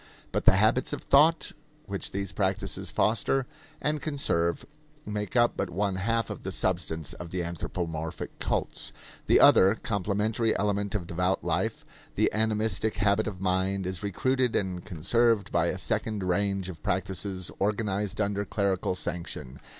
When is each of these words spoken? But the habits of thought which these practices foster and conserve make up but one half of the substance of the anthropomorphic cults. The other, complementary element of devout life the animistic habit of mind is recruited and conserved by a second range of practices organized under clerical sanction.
But 0.31 0.45
the 0.45 0.55
habits 0.55 0.93
of 0.93 1.03
thought 1.03 1.51
which 1.85 2.09
these 2.09 2.31
practices 2.31 2.89
foster 2.89 3.45
and 3.79 4.01
conserve 4.01 4.65
make 5.05 5.35
up 5.35 5.53
but 5.55 5.69
one 5.69 5.97
half 5.97 6.31
of 6.31 6.41
the 6.41 6.51
substance 6.51 7.13
of 7.13 7.29
the 7.29 7.43
anthropomorphic 7.43 8.39
cults. 8.39 8.91
The 9.27 9.39
other, 9.39 9.75
complementary 9.75 10.57
element 10.57 10.95
of 10.95 11.05
devout 11.05 11.43
life 11.43 11.85
the 12.15 12.31
animistic 12.33 12.97
habit 12.97 13.27
of 13.27 13.41
mind 13.41 13.85
is 13.85 14.01
recruited 14.01 14.55
and 14.55 14.83
conserved 14.83 15.51
by 15.51 15.67
a 15.67 15.77
second 15.77 16.23
range 16.23 16.67
of 16.67 16.81
practices 16.81 17.51
organized 17.59 18.19
under 18.19 18.43
clerical 18.43 18.95
sanction. 18.95 19.59